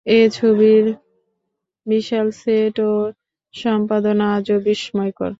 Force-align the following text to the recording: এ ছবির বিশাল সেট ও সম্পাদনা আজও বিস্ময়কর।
এ 0.07 0.19
ছবির 0.29 0.85
বিশাল 1.85 2.27
সেট 2.31 2.75
ও 2.83 2.93
সম্পাদনা 3.53 4.25
আজও 4.35 4.57
বিস্ময়কর। 4.59 5.29